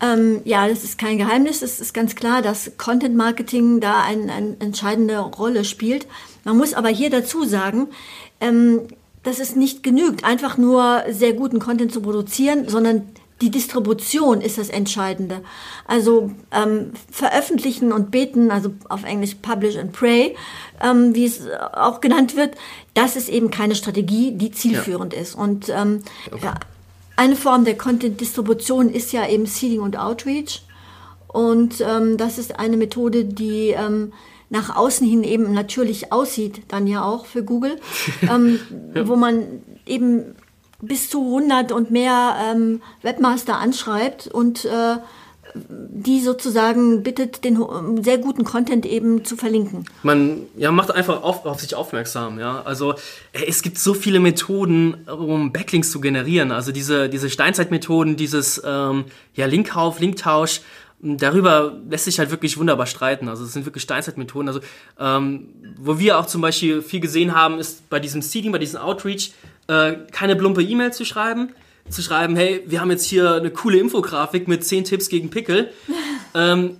Ähm, 0.00 0.42
ja, 0.44 0.68
das 0.68 0.84
ist 0.84 0.98
kein 0.98 1.18
Geheimnis. 1.18 1.62
Es 1.62 1.80
ist 1.80 1.92
ganz 1.92 2.14
klar, 2.14 2.42
dass 2.42 2.72
Content 2.78 3.16
Marketing 3.16 3.80
da 3.80 4.02
eine 4.02 4.32
ein 4.32 4.60
entscheidende 4.60 5.18
Rolle 5.18 5.64
spielt. 5.64 6.06
Man 6.44 6.56
muss 6.56 6.74
aber 6.74 6.88
hier 6.88 7.10
dazu 7.10 7.44
sagen, 7.44 7.88
ähm, 8.40 8.82
dass 9.24 9.40
es 9.40 9.56
nicht 9.56 9.82
genügt, 9.82 10.24
einfach 10.24 10.56
nur 10.56 11.02
sehr 11.10 11.32
guten 11.32 11.58
Content 11.58 11.92
zu 11.92 12.00
produzieren, 12.00 12.68
sondern 12.68 13.02
die 13.40 13.50
Distribution 13.50 14.40
ist 14.40 14.58
das 14.58 14.68
Entscheidende. 14.68 15.42
Also 15.86 16.32
ähm, 16.50 16.92
veröffentlichen 17.10 17.92
und 17.92 18.10
beten, 18.10 18.50
also 18.50 18.70
auf 18.88 19.04
Englisch 19.04 19.36
publish 19.36 19.76
and 19.76 19.92
pray, 19.92 20.34
ähm, 20.82 21.14
wie 21.14 21.24
es 21.24 21.42
auch 21.72 22.00
genannt 22.00 22.36
wird, 22.36 22.56
das 22.94 23.16
ist 23.16 23.28
eben 23.28 23.50
keine 23.50 23.74
Strategie, 23.74 24.32
die 24.32 24.50
zielführend 24.50 25.12
ja. 25.12 25.20
ist. 25.20 25.34
Und 25.34 25.68
ähm, 25.68 26.02
okay. 26.32 26.46
ja, 26.46 26.54
eine 27.18 27.34
Form 27.34 27.64
der 27.64 27.76
Content-Distribution 27.76 28.90
ist 28.90 29.12
ja 29.12 29.28
eben 29.28 29.44
Seeding 29.44 29.80
und 29.80 29.98
Outreach. 29.98 30.62
Und 31.26 31.80
ähm, 31.80 32.16
das 32.16 32.38
ist 32.38 32.60
eine 32.60 32.76
Methode, 32.76 33.24
die 33.24 33.70
ähm, 33.70 34.12
nach 34.50 34.76
außen 34.76 35.06
hin 35.06 35.24
eben 35.24 35.52
natürlich 35.52 36.12
aussieht, 36.12 36.62
dann 36.68 36.86
ja 36.86 37.04
auch 37.04 37.26
für 37.26 37.42
Google, 37.42 37.80
ähm, 38.22 38.60
ja. 38.94 39.08
wo 39.08 39.16
man 39.16 39.62
eben 39.84 40.36
bis 40.80 41.10
zu 41.10 41.24
100 41.24 41.72
und 41.72 41.90
mehr 41.90 42.36
ähm, 42.40 42.82
Webmaster 43.02 43.58
anschreibt 43.58 44.28
und 44.28 44.64
äh, 44.64 44.96
die 45.68 46.20
sozusagen 46.20 47.02
bittet, 47.02 47.44
den 47.44 47.58
sehr 48.02 48.18
guten 48.18 48.44
Content 48.44 48.86
eben 48.86 49.24
zu 49.24 49.36
verlinken. 49.36 49.84
Man 50.02 50.42
ja, 50.56 50.70
macht 50.70 50.90
einfach 50.90 51.22
auf, 51.22 51.44
auf 51.44 51.60
sich 51.60 51.74
aufmerksam. 51.74 52.38
Ja? 52.38 52.62
Also 52.64 52.94
es 53.32 53.62
gibt 53.62 53.78
so 53.78 53.94
viele 53.94 54.20
Methoden, 54.20 55.08
um 55.08 55.52
Backlinks 55.52 55.90
zu 55.90 56.00
generieren. 56.00 56.52
Also 56.52 56.72
diese, 56.72 57.08
diese 57.08 57.30
Steinzeitmethoden, 57.30 58.16
dieses 58.16 58.62
ähm, 58.64 59.04
ja, 59.34 59.46
Linkkauf, 59.46 60.00
Linktausch, 60.00 60.60
darüber 61.00 61.76
lässt 61.88 62.04
sich 62.04 62.18
halt 62.18 62.30
wirklich 62.30 62.58
wunderbar 62.58 62.86
streiten. 62.86 63.28
Also 63.28 63.44
es 63.44 63.52
sind 63.52 63.64
wirklich 63.64 63.82
Steinzeitmethoden. 63.82 64.48
Also 64.48 64.60
ähm, 64.98 65.48
wo 65.76 65.98
wir 65.98 66.18
auch 66.18 66.26
zum 66.26 66.40
Beispiel 66.40 66.82
viel 66.82 67.00
gesehen 67.00 67.34
haben, 67.34 67.58
ist 67.58 67.88
bei 67.88 68.00
diesem 68.00 68.22
Seeding, 68.22 68.52
bei 68.52 68.58
diesem 68.58 68.80
Outreach, 68.80 69.32
äh, 69.68 69.94
keine 70.12 70.36
plumpe 70.36 70.62
E-Mail 70.62 70.92
zu 70.92 71.04
schreiben, 71.04 71.50
zu 71.90 72.02
schreiben, 72.02 72.36
hey, 72.36 72.62
wir 72.66 72.80
haben 72.80 72.90
jetzt 72.90 73.04
hier 73.04 73.34
eine 73.34 73.50
coole 73.50 73.78
Infografik 73.78 74.48
mit 74.48 74.64
10 74.64 74.84
Tipps 74.84 75.08
gegen 75.08 75.30
Pickel. 75.30 75.72
ähm, 76.34 76.78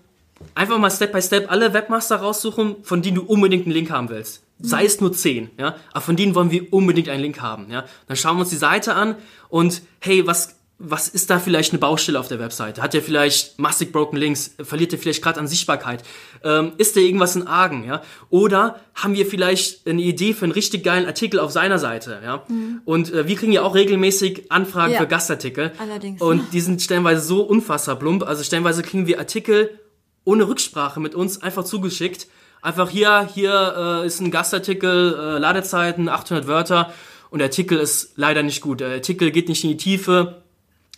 einfach 0.55 0.79
mal 0.79 0.91
Step 0.91 1.13
by 1.13 1.23
Step 1.23 1.51
alle 1.51 1.73
Webmaster 1.73 2.17
raussuchen, 2.17 2.77
von 2.83 3.03
denen 3.03 3.17
du 3.17 3.23
unbedingt 3.23 3.67
einen 3.67 3.75
Link 3.75 3.91
haben 3.91 4.09
willst. 4.09 4.43
Sei 4.61 4.85
es 4.85 5.01
nur 5.01 5.13
10, 5.13 5.51
ja, 5.57 5.77
aber 5.93 6.01
von 6.01 6.17
denen 6.17 6.35
wollen 6.35 6.51
wir 6.51 6.73
unbedingt 6.73 7.09
einen 7.09 7.23
Link 7.23 7.41
haben, 7.41 7.71
ja. 7.71 7.85
Dann 8.09 8.17
schauen 8.17 8.37
wir 8.37 8.41
uns 8.41 8.51
die 8.51 8.57
Seite 8.57 8.95
an 8.95 9.15
und 9.49 9.83
hey, 10.01 10.27
was 10.27 10.58
was 10.81 11.09
ist 11.09 11.29
da 11.29 11.41
vielleicht 11.41 11.73
eine 11.73 11.81
Baustelle 11.81 12.21
auf 12.21 12.29
der 12.29 12.39
Webseite? 12.39 12.83
Hat 12.83 12.95
er 12.95 13.03
vielleicht 13.03 13.59
massig 13.59 13.91
broken 13.91 14.17
Links? 14.17 14.55
Verliert 14.63 14.93
er 14.93 15.01
vielleicht 15.01 15.23
gerade 15.23 15.41
an 15.41 15.49
Sichtbarkeit? 15.49 16.05
Ähm, 16.45 16.73
ist 16.79 16.95
da 16.95 17.01
irgendwas 17.01 17.35
in 17.35 17.49
Argen? 17.49 17.85
Ja? 17.85 18.01
Oder 18.31 18.81
haben 18.95 19.15
wir 19.15 19.27
vielleicht 19.27 19.89
eine 19.89 20.01
Idee 20.01 20.35
für 20.35 20.45
einen 20.45 20.53
richtig 20.53 20.85
geilen 20.85 21.07
Artikel 21.07 21.41
auf 21.41 21.51
seiner 21.51 21.81
Seite? 21.81 22.21
Ja? 22.23 22.45
Mhm. 22.47 22.81
Und 22.85 23.13
äh, 23.13 23.27
wir 23.27 23.35
kriegen 23.35 23.51
ja 23.51 23.63
auch 23.63 23.75
regelmäßig 23.75 24.53
Anfragen 24.53 24.93
ja. 24.93 25.01
für 25.01 25.09
Gastartikel. 25.09 25.73
Allerdings. 25.79 26.23
Und 26.23 26.53
die 26.53 26.61
sind 26.61 26.81
stellenweise 26.81 27.23
so 27.23 27.43
unfassbar 27.43 27.97
plump. 27.97 28.23
Also 28.23 28.45
stellenweise 28.45 28.83
kriegen 28.85 29.09
wir 29.09 29.19
Artikel 29.19 29.81
ohne 30.23 30.47
Rücksprache 30.47 31.01
mit 31.01 31.17
uns 31.17 31.43
einfach 31.43 31.65
zugeschickt. 31.65 32.29
Einfach 32.63 32.89
hier, 32.89 33.29
hier 33.35 34.03
äh, 34.03 34.07
ist 34.07 34.21
ein 34.21 34.31
Gastartikel, 34.31 35.15
äh, 35.15 35.39
Ladezeiten, 35.39 36.09
800 36.09 36.47
Wörter. 36.47 36.93
Und 37.31 37.41
der 37.41 37.47
Artikel 37.47 37.79
ist 37.79 38.13
leider 38.15 38.45
nicht 38.45 38.61
gut. 38.61 38.79
Der 38.79 38.91
Artikel 38.91 39.33
geht 39.33 39.49
nicht 39.49 39.65
in 39.65 39.71
die 39.71 39.77
Tiefe 39.77 40.43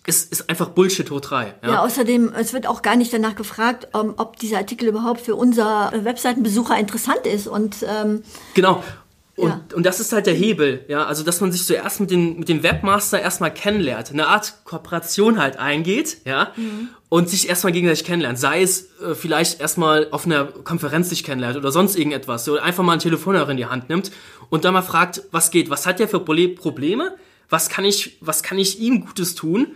ist, 0.06 0.32
ist 0.32 0.48
einfach 0.48 0.70
Bullshit 0.70 1.10
hoch 1.10 1.20
drei. 1.20 1.54
Ja? 1.62 1.72
ja, 1.72 1.82
außerdem, 1.82 2.32
es 2.34 2.52
wird 2.52 2.66
auch 2.66 2.82
gar 2.82 2.96
nicht 2.96 3.12
danach 3.12 3.34
gefragt, 3.34 3.88
um, 3.92 4.00
ähm, 4.00 4.14
ob 4.16 4.36
dieser 4.36 4.58
Artikel 4.58 4.88
überhaupt 4.88 5.20
für 5.20 5.36
unser 5.36 5.92
Webseitenbesucher 5.94 6.78
interessant 6.78 7.26
ist. 7.26 7.46
Und, 7.46 7.76
ähm, 7.86 8.22
genau. 8.54 8.82
Und, 9.36 9.48
ja. 9.48 9.60
und 9.74 9.86
das 9.86 10.00
ist 10.00 10.12
halt 10.12 10.26
der 10.26 10.34
Hebel, 10.34 10.84
ja, 10.88 11.06
also 11.06 11.22
dass 11.22 11.40
man 11.40 11.50
sich 11.50 11.64
zuerst 11.64 12.00
mit, 12.00 12.10
den, 12.10 12.40
mit 12.40 12.48
dem 12.48 12.62
Webmaster 12.62 13.20
erstmal 13.20 13.52
kennenlernt, 13.52 14.10
eine 14.10 14.26
Art 14.26 14.64
Kooperation 14.64 15.40
halt 15.40 15.58
eingeht, 15.58 16.18
ja, 16.26 16.52
mhm. 16.56 16.88
und 17.08 17.30
sich 17.30 17.48
erstmal 17.48 17.72
gegenseitig 17.72 18.04
kennenlernt. 18.04 18.38
Sei 18.38 18.60
es 18.60 18.90
äh, 19.00 19.14
vielleicht 19.14 19.60
erstmal 19.60 20.08
auf 20.10 20.26
einer 20.26 20.44
Konferenz 20.44 21.08
sich 21.08 21.24
kennenlernt 21.24 21.56
oder 21.56 21.72
sonst 21.72 21.96
irgendetwas, 21.96 22.46
oder 22.50 22.62
einfach 22.62 22.84
mal 22.84 22.92
einen 22.92 23.00
Telefonhörer 23.00 23.50
in 23.50 23.56
die 23.56 23.66
Hand 23.66 23.88
nimmt 23.88 24.10
und 24.50 24.66
dann 24.66 24.74
mal 24.74 24.82
fragt, 24.82 25.22
was 25.30 25.50
geht, 25.50 25.70
was 25.70 25.86
hat 25.86 26.00
der 26.00 26.08
für 26.08 26.20
Probleme, 26.20 27.16
was 27.48 27.70
kann 27.70 27.86
ich, 27.86 28.18
was 28.20 28.42
kann 28.42 28.58
ich 28.58 28.78
ihm 28.78 29.06
Gutes 29.06 29.34
tun 29.36 29.68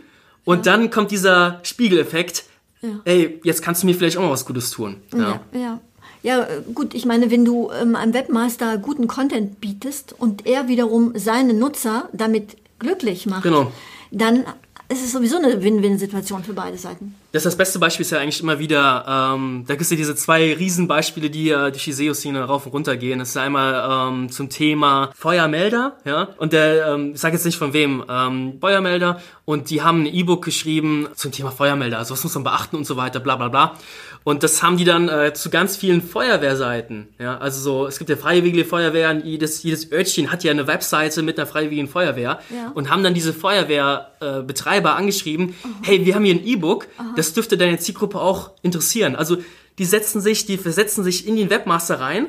und 0.44 0.66
ja. 0.66 0.72
dann 0.72 0.90
kommt 0.90 1.10
dieser 1.10 1.60
Spiegeleffekt. 1.62 2.44
Ja. 2.82 3.00
Ey, 3.04 3.40
jetzt 3.44 3.62
kannst 3.62 3.82
du 3.82 3.86
mir 3.86 3.94
vielleicht 3.94 4.16
auch 4.16 4.22
mal 4.22 4.30
was 4.30 4.44
Gutes 4.44 4.70
tun. 4.70 4.96
Ja, 5.14 5.40
ja. 5.52 5.80
ja. 6.22 6.46
gut, 6.74 6.94
ich 6.94 7.06
meine, 7.06 7.30
wenn 7.30 7.44
du 7.44 7.70
ähm, 7.70 7.96
einem 7.96 8.12
Webmaster 8.12 8.78
guten 8.78 9.08
Content 9.08 9.60
bietest 9.60 10.14
und 10.18 10.46
er 10.46 10.68
wiederum 10.68 11.12
seine 11.16 11.54
Nutzer 11.54 12.08
damit 12.12 12.56
glücklich 12.78 13.26
macht, 13.26 13.44
genau. 13.44 13.72
dann 14.10 14.44
es 14.88 15.02
ist 15.02 15.12
sowieso 15.12 15.38
eine 15.38 15.62
Win-Win-Situation 15.62 16.44
für 16.44 16.52
beide 16.52 16.76
Seiten. 16.76 17.14
Das, 17.34 17.44
ist 17.44 17.46
das 17.46 17.56
beste 17.56 17.80
Beispiel 17.80 18.02
ist 18.02 18.12
ja 18.12 18.20
eigentlich 18.20 18.40
immer 18.40 18.60
wieder, 18.60 19.34
ähm, 19.34 19.64
da 19.66 19.74
gibt 19.74 19.82
es 19.82 19.90
ja 19.90 19.96
diese 19.96 20.14
zwei 20.14 20.54
Riesenbeispiele, 20.54 21.30
die 21.30 21.48
durch 21.48 21.82
die 21.82 21.92
SEO-Szene 21.92 22.44
rauf 22.44 22.66
und 22.66 22.72
runter 22.72 22.96
gehen. 22.96 23.18
Das 23.18 23.30
ist 23.30 23.36
einmal 23.36 24.12
ähm, 24.12 24.30
zum 24.30 24.50
Thema 24.50 25.10
Feuermelder, 25.16 25.96
ja, 26.04 26.28
und 26.36 26.52
der, 26.52 26.86
ähm, 26.94 27.10
ich 27.14 27.20
sage 27.20 27.34
jetzt 27.34 27.44
nicht 27.44 27.58
von 27.58 27.72
wem, 27.72 28.04
ähm, 28.08 28.58
Feuermelder, 28.60 29.20
und 29.46 29.68
die 29.70 29.82
haben 29.82 30.02
ein 30.02 30.06
E-Book 30.06 30.44
geschrieben 30.44 31.08
zum 31.16 31.32
Thema 31.32 31.50
Feuermelder, 31.50 31.98
also 31.98 32.14
was 32.14 32.22
muss 32.22 32.34
man 32.36 32.44
beachten 32.44 32.76
und 32.76 32.86
so 32.86 32.96
weiter, 32.96 33.18
bla 33.18 33.34
bla 33.34 33.48
bla. 33.48 33.76
Und 34.24 34.42
das 34.42 34.62
haben 34.62 34.78
die 34.78 34.86
dann 34.86 35.10
äh, 35.10 35.34
zu 35.34 35.50
ganz 35.50 35.76
vielen 35.76 36.00
Feuerwehrseiten. 36.00 37.08
Ja, 37.18 37.36
also 37.36 37.60
so, 37.60 37.86
es 37.86 37.98
gibt 37.98 38.08
ja 38.08 38.16
freiwillige 38.16 38.64
Feuerwehren, 38.64 39.22
jedes, 39.22 39.62
jedes 39.62 39.92
Örtchen 39.92 40.32
hat 40.32 40.42
ja 40.44 40.50
eine 40.50 40.66
Webseite 40.66 41.20
mit 41.22 41.38
einer 41.38 41.46
freiwilligen 41.46 41.88
Feuerwehr 41.88 42.38
ja. 42.48 42.72
und 42.74 42.88
haben 42.88 43.02
dann 43.02 43.12
diese 43.12 43.34
Feuerwehrbetreiber 43.34 44.88
äh, 44.88 44.92
angeschrieben, 44.92 45.54
oh. 45.62 45.68
hey, 45.82 46.06
wir 46.06 46.14
haben 46.14 46.24
hier 46.24 46.36
ein 46.36 46.46
E-Book, 46.46 46.88
das 47.24 47.32
dürfte 47.34 47.56
deine 47.56 47.78
Zielgruppe 47.78 48.20
auch 48.20 48.52
interessieren. 48.62 49.16
Also 49.16 49.38
die 49.78 49.84
setzen 49.84 50.20
sich, 50.20 50.46
die 50.46 50.58
versetzen 50.58 51.02
sich 51.02 51.26
in 51.26 51.36
den 51.36 51.50
Webmaster 51.50 52.00
rein 52.00 52.28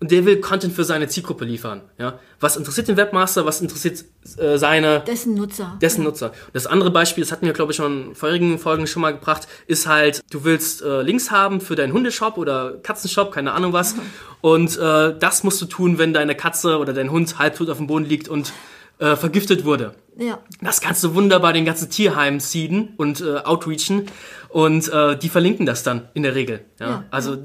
und 0.00 0.10
der 0.10 0.24
will 0.24 0.40
Content 0.40 0.74
für 0.74 0.82
seine 0.82 1.06
Zielgruppe 1.06 1.44
liefern. 1.44 1.82
Ja? 1.96 2.18
Was 2.40 2.56
interessiert 2.56 2.88
den 2.88 2.96
Webmaster, 2.96 3.46
was 3.46 3.60
interessiert 3.60 4.04
äh, 4.36 4.58
seine... 4.58 5.00
Dessen 5.06 5.34
Nutzer. 5.34 5.78
Dessen 5.80 6.02
ja. 6.02 6.08
Nutzer. 6.08 6.32
Das 6.52 6.66
andere 6.66 6.90
Beispiel, 6.90 7.22
das 7.22 7.30
hatten 7.30 7.46
wir, 7.46 7.52
glaube 7.52 7.70
ich, 7.70 7.76
schon 7.76 8.08
in 8.08 8.14
vorigen 8.16 8.58
Folgen 8.58 8.88
schon 8.88 9.02
mal 9.02 9.12
gebracht, 9.12 9.46
ist 9.68 9.86
halt, 9.86 10.20
du 10.30 10.42
willst 10.42 10.82
äh, 10.82 11.02
Links 11.02 11.30
haben 11.30 11.60
für 11.60 11.76
deinen 11.76 11.92
Hundeshop 11.92 12.36
oder 12.36 12.78
Katzenshop, 12.82 13.30
keine 13.30 13.52
Ahnung 13.52 13.72
was. 13.72 13.94
Und 14.40 14.76
äh, 14.76 15.16
das 15.16 15.44
musst 15.44 15.62
du 15.62 15.66
tun, 15.66 15.98
wenn 15.98 16.12
deine 16.12 16.34
Katze 16.34 16.78
oder 16.78 16.92
dein 16.92 17.12
Hund 17.12 17.38
halbtot 17.38 17.70
auf 17.70 17.76
dem 17.76 17.86
Boden 17.86 18.04
liegt 18.04 18.28
und 18.28 18.52
äh, 18.98 19.16
vergiftet 19.16 19.64
wurde. 19.64 19.94
Ja. 20.16 20.38
Das 20.60 20.80
kannst 20.80 21.02
du 21.04 21.14
wunderbar 21.14 21.52
den 21.52 21.64
ganzen 21.64 21.88
Tierheimen 21.90 22.40
seeden 22.40 22.94
und 22.98 23.20
äh, 23.20 23.38
outreachen 23.38 24.06
und 24.50 24.88
äh, 24.92 25.16
die 25.16 25.28
verlinken 25.28 25.64
das 25.66 25.82
dann 25.82 26.08
in 26.14 26.22
der 26.22 26.34
Regel. 26.34 26.64
Ja? 26.78 26.86
Ja, 26.88 27.04
also 27.10 27.36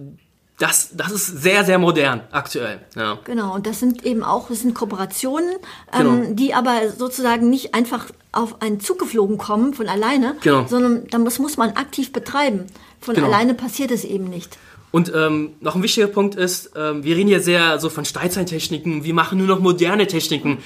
das, 0.59 0.89
das 0.93 1.11
ist 1.11 1.27
sehr, 1.43 1.63
sehr 1.63 1.77
modern 1.77 2.21
aktuell. 2.31 2.79
Ja. 2.95 3.19
Genau, 3.23 3.53
und 3.53 3.67
das 3.67 3.79
sind 3.79 4.03
eben 4.05 4.23
auch 4.23 4.49
das 4.49 4.61
sind 4.61 4.73
Kooperationen, 4.73 5.55
Genau. 5.95 6.09
ähm, 6.15 6.35
die 6.35 6.53
aber 6.53 6.89
sozusagen 6.97 7.49
nicht 7.49 7.73
einfach 7.75 8.07
auf 8.31 8.61
einen 8.61 8.79
Zug 8.79 8.99
geflogen 8.99 9.37
kommen 9.37 9.73
von 9.73 9.87
alleine, 9.87 10.35
Genau. 10.41 10.65
sondern 10.67 11.07
da 11.09 11.19
muss, 11.19 11.39
muss 11.39 11.57
man 11.57 11.71
aktiv 11.71 12.11
betreiben. 12.11 12.65
Von 12.99 13.15
Genau. 13.15 13.27
alleine 13.27 13.53
passiert 13.53 13.91
es 13.91 14.03
eben 14.03 14.25
nicht. 14.25 14.57
Und 14.89 15.11
ähm, 15.13 15.53
noch 15.59 15.75
ein 15.75 15.83
wichtiger 15.83 16.07
Punkt 16.07 16.35
ist, 16.35 16.71
ähm, 16.75 17.03
wir 17.03 17.15
reden 17.15 17.27
hier 17.27 17.41
sehr 17.41 17.79
so 17.79 17.89
von 17.89 18.03
Steinzeittechniken, 18.05 19.03
wir 19.03 19.13
machen 19.13 19.37
nur 19.37 19.47
noch 19.47 19.59
moderne 19.59 20.07
Techniken. 20.07 20.59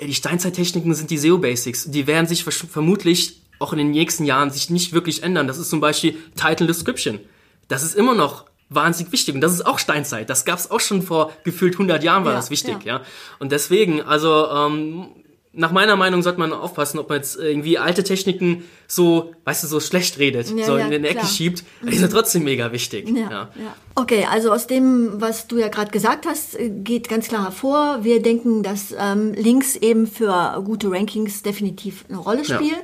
Die 0.00 0.14
Steinzeittechniken 0.14 0.94
sind 0.94 1.10
die 1.10 1.18
SEO-Basics. 1.18 1.90
Die 1.90 2.06
werden 2.06 2.26
sich 2.26 2.44
vermutlich 2.44 3.40
auch 3.58 3.72
in 3.72 3.78
den 3.78 3.90
nächsten 3.90 4.24
Jahren 4.24 4.50
sich 4.50 4.70
nicht 4.70 4.92
wirklich 4.92 5.22
ändern. 5.22 5.46
Das 5.46 5.58
ist 5.58 5.70
zum 5.70 5.80
Beispiel 5.80 6.16
Title 6.36 6.66
Description. 6.66 7.20
Das 7.68 7.82
ist 7.82 7.94
immer 7.94 8.14
noch 8.14 8.44
wahnsinnig 8.68 9.12
wichtig 9.12 9.34
und 9.34 9.40
das 9.40 9.52
ist 9.52 9.64
auch 9.64 9.78
Steinzeit. 9.78 10.28
Das 10.28 10.44
gab 10.44 10.58
es 10.58 10.70
auch 10.70 10.80
schon 10.80 11.02
vor 11.02 11.32
gefühlt 11.44 11.74
100 11.74 12.02
Jahren 12.02 12.24
war 12.24 12.32
Ja, 12.32 12.38
das 12.38 12.50
wichtig, 12.50 12.84
ja. 12.84 12.98
ja. 12.98 13.02
Und 13.38 13.52
deswegen, 13.52 14.02
also 14.02 14.48
ähm, 14.50 15.08
nach 15.56 15.72
meiner 15.72 15.96
Meinung 15.96 16.22
sollte 16.22 16.38
man 16.38 16.52
aufpassen, 16.52 16.98
ob 16.98 17.08
man 17.08 17.18
jetzt 17.18 17.36
irgendwie 17.36 17.78
alte 17.78 18.04
Techniken 18.04 18.64
so, 18.86 19.32
weißt 19.44 19.64
du, 19.64 19.66
so 19.66 19.80
schlecht 19.80 20.18
redet, 20.18 20.50
Ja, 20.50 20.66
so 20.66 20.76
ja, 20.76 20.84
in 20.84 20.90
den 20.90 21.04
Ecke 21.04 21.26
schiebt. 21.26 21.64
Die 21.82 21.96
sind 21.96 22.12
trotzdem 22.12 22.44
mega 22.44 22.70
wichtig. 22.72 23.08
Ja. 23.08 23.48
Okay, 23.94 24.26
also 24.30 24.52
aus 24.52 24.66
dem, 24.66 25.20
was 25.20 25.48
du 25.48 25.56
ja 25.56 25.68
gerade 25.68 25.90
gesagt 25.90 26.26
hast, 26.26 26.58
äh, 26.58 26.68
geht 26.68 27.08
ganz 27.08 27.28
klar 27.28 27.44
hervor, 27.44 28.00
wir 28.02 28.20
denken, 28.20 28.62
dass 28.62 28.94
ähm, 28.98 29.32
Links 29.32 29.74
eben 29.76 30.06
für 30.06 30.62
gute 30.64 30.90
Rankings 30.90 31.42
definitiv 31.42 32.04
eine 32.08 32.18
Rolle 32.18 32.44
spielen. 32.44 32.76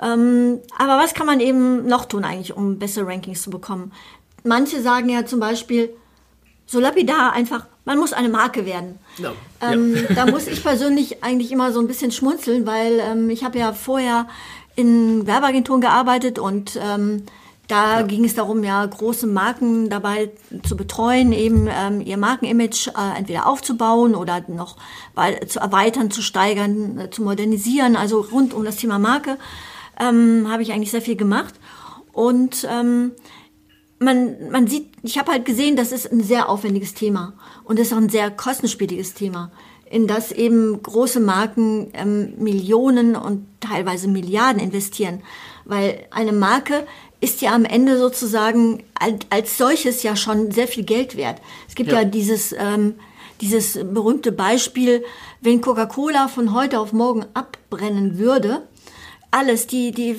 Ähm, 0.00 0.60
aber 0.78 1.02
was 1.02 1.14
kann 1.14 1.26
man 1.26 1.40
eben 1.40 1.86
noch 1.86 2.04
tun 2.04 2.24
eigentlich, 2.24 2.54
um 2.54 2.78
bessere 2.78 3.06
Rankings 3.06 3.42
zu 3.42 3.50
bekommen? 3.50 3.92
Manche 4.44 4.82
sagen 4.82 5.08
ja 5.08 5.24
zum 5.24 5.40
Beispiel, 5.40 5.90
so 6.66 6.80
lapidar 6.80 7.32
einfach, 7.32 7.66
man 7.84 7.98
muss 7.98 8.12
eine 8.12 8.28
Marke 8.28 8.66
werden. 8.66 8.98
Ja, 9.18 9.32
Ähm, 9.60 9.96
Da 10.14 10.26
muss 10.26 10.46
ich 10.48 10.62
persönlich 10.62 11.22
eigentlich 11.22 11.52
immer 11.52 11.72
so 11.72 11.80
ein 11.80 11.86
bisschen 11.86 12.10
schmunzeln, 12.10 12.66
weil 12.66 13.00
ähm, 13.00 13.30
ich 13.30 13.44
habe 13.44 13.58
ja 13.58 13.72
vorher 13.72 14.26
in 14.74 15.26
Werbeagenturen 15.26 15.80
gearbeitet 15.80 16.38
und 16.38 16.78
ähm, 16.82 17.22
da 17.68 18.02
ging 18.02 18.24
es 18.24 18.34
darum, 18.34 18.62
ja 18.62 18.84
große 18.86 19.26
Marken 19.26 19.90
dabei 19.90 20.30
zu 20.62 20.76
betreuen, 20.76 21.32
eben 21.32 21.68
ähm, 21.68 22.00
ihr 22.00 22.16
Markenimage 22.16 22.92
äh, 22.96 23.18
entweder 23.18 23.46
aufzubauen 23.46 24.14
oder 24.14 24.44
noch 24.46 24.76
zu 25.48 25.58
erweitern, 25.58 26.10
zu 26.12 26.22
steigern, 26.22 26.98
äh, 26.98 27.10
zu 27.10 27.22
modernisieren. 27.22 27.96
Also 27.96 28.20
rund 28.20 28.54
um 28.54 28.64
das 28.64 28.76
Thema 28.76 28.98
Marke 29.00 29.36
ähm, 29.98 30.46
habe 30.48 30.62
ich 30.62 30.72
eigentlich 30.72 30.92
sehr 30.92 31.02
viel 31.02 31.16
gemacht 31.16 31.54
und 32.12 32.66
ähm, 32.70 33.12
man, 33.98 34.50
man 34.50 34.66
sieht, 34.66 34.88
ich 35.02 35.18
habe 35.18 35.32
halt 35.32 35.44
gesehen, 35.44 35.76
das 35.76 35.92
ist 35.92 36.10
ein 36.10 36.22
sehr 36.22 36.48
aufwendiges 36.48 36.94
Thema 36.94 37.34
und 37.64 37.78
ist 37.78 37.92
auch 37.92 37.98
ein 37.98 38.08
sehr 38.10 38.30
kostenspieliges 38.30 39.14
Thema, 39.14 39.50
in 39.88 40.06
das 40.06 40.32
eben 40.32 40.82
große 40.82 41.20
Marken 41.20 41.88
ähm, 41.94 42.34
Millionen 42.38 43.16
und 43.16 43.46
teilweise 43.60 44.08
Milliarden 44.08 44.60
investieren, 44.60 45.22
weil 45.64 46.06
eine 46.10 46.32
Marke 46.32 46.86
ist 47.20 47.40
ja 47.40 47.54
am 47.54 47.64
Ende 47.64 47.98
sozusagen 47.98 48.82
als, 49.30 49.56
solches 49.56 50.02
ja 50.02 50.16
schon 50.16 50.50
sehr 50.50 50.68
viel 50.68 50.84
Geld 50.84 51.16
wert. 51.16 51.40
Es 51.68 51.74
gibt 51.74 51.90
ja, 51.90 52.00
Ja. 52.00 52.04
dieses 52.04 52.52
dieses 52.52 52.94
dieses 53.40 53.74
berühmte 53.74 54.32
Beispiel, 54.32 55.04
wenn 55.40 55.60
Coca-Cola 55.60 56.28
von 56.28 56.54
heute 56.54 56.80
auf 56.80 56.92
morgen 56.92 57.24
abbrennen 57.34 58.18
würde, 58.18 58.62
alles, 59.30 59.66
die, 59.66 59.92
die 59.92 60.16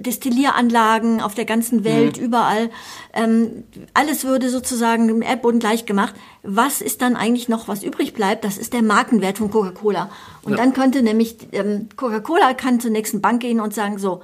Destillieranlagen 0.00 1.20
auf 1.20 1.34
der 1.34 1.44
ganzen 1.44 1.84
Welt, 1.84 2.16
überall, 2.18 2.70
ähm, 3.12 3.64
alles 3.94 4.24
würde 4.24 4.48
sozusagen 4.50 5.08
dem 5.08 5.22
Erdboden 5.22 5.60
gleich 5.60 5.86
gemacht. 5.86 6.14
Was 6.42 6.80
ist 6.80 7.02
dann 7.02 7.16
eigentlich 7.16 7.48
noch, 7.48 7.68
was 7.68 7.82
übrig 7.82 8.14
bleibt? 8.14 8.44
Das 8.44 8.58
ist 8.58 8.72
der 8.72 8.82
Markenwert 8.82 9.38
von 9.38 9.50
Coca-Cola. 9.50 10.10
Und 10.42 10.52
Ja. 10.52 10.58
dann 10.58 10.72
könnte 10.72 11.02
nämlich 11.02 11.36
ähm, 11.52 11.88
Coca-Cola 11.96 12.54
kann 12.54 12.80
zur 12.80 12.90
nächsten 12.90 13.20
Bank 13.20 13.40
gehen 13.40 13.60
und 13.60 13.74
sagen 13.74 13.98
so, 13.98 14.20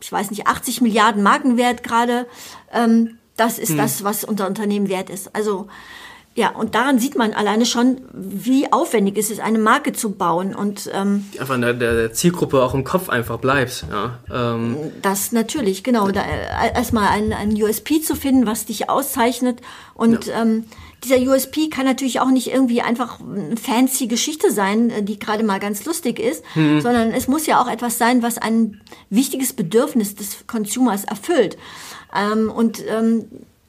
ich 0.00 0.10
weiß 0.10 0.30
nicht, 0.30 0.46
80 0.46 0.80
Milliarden 0.80 1.22
Markenwert 1.22 1.82
gerade, 1.82 2.26
ähm, 2.72 3.18
das 3.36 3.58
ist 3.58 3.78
das, 3.78 4.02
was 4.02 4.24
unser 4.24 4.46
Unternehmen 4.48 4.88
wert 4.88 5.10
ist. 5.10 5.34
Also 5.34 5.68
ja, 6.38 6.50
und 6.50 6.76
daran 6.76 7.00
sieht 7.00 7.16
man 7.16 7.32
alleine 7.32 7.66
schon, 7.66 8.00
wie 8.12 8.72
aufwendig 8.72 9.18
es 9.18 9.28
ist, 9.28 9.40
eine 9.40 9.58
Marke 9.58 9.92
zu 9.92 10.12
bauen. 10.12 10.54
Und 10.54 10.88
ähm, 10.94 11.26
einfach 11.36 11.56
in 11.56 11.62
der, 11.62 11.74
der 11.74 12.12
Zielgruppe 12.12 12.62
auch 12.62 12.74
im 12.74 12.84
Kopf 12.84 13.08
einfach 13.08 13.38
bleibst. 13.38 13.86
Ja. 13.90 14.20
Ähm, 14.32 14.76
Das 15.02 15.32
natürlich, 15.32 15.82
genau. 15.82 16.08
Da, 16.12 16.20
äh, 16.20 16.74
erstmal 16.76 17.08
ein, 17.08 17.32
ein 17.32 17.60
USP 17.60 18.00
zu 18.02 18.14
finden, 18.14 18.46
was 18.46 18.66
dich 18.66 18.88
auszeichnet. 18.88 19.62
Und 19.94 20.30
ähm, 20.32 20.66
dieser 21.02 21.16
USP 21.16 21.70
kann 21.70 21.86
natürlich 21.86 22.20
auch 22.20 22.30
nicht 22.30 22.52
irgendwie 22.52 22.82
einfach 22.82 23.18
eine 23.18 23.56
fancy 23.56 24.06
Geschichte 24.06 24.52
sein, 24.52 24.90
äh, 24.90 25.02
die 25.02 25.18
gerade 25.18 25.42
mal 25.42 25.58
ganz 25.58 25.84
lustig 25.86 26.20
ist, 26.20 26.44
sondern 26.54 27.10
es 27.10 27.26
muss 27.26 27.46
ja 27.46 27.60
auch 27.60 27.68
etwas 27.68 27.98
sein, 27.98 28.22
was 28.22 28.38
ein 28.38 28.80
wichtiges 29.10 29.54
Bedürfnis 29.54 30.14
des 30.14 30.46
Consumers 30.46 31.02
erfüllt. 31.02 31.58
Ähm, 32.14 32.48
und 32.48 32.80
ähm, 32.88 33.24